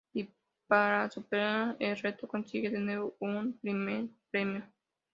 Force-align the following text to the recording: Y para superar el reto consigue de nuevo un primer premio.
Y 0.15 0.27
para 0.65 1.11
superar 1.11 1.75
el 1.79 1.95
reto 1.95 2.27
consigue 2.27 2.71
de 2.71 2.79
nuevo 2.79 3.15
un 3.19 3.55
primer 3.59 4.07
premio. 4.31 4.63